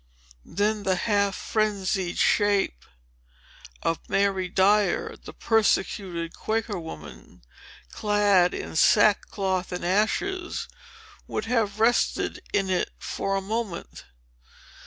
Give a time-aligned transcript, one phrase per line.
[0.47, 2.85] Then the half frenzied shape
[3.83, 7.43] of Mary Dyer, the persecuted Quaker woman,
[7.91, 10.67] clad in sackcloth and ashes,
[11.27, 14.05] would have rested in it for a moment.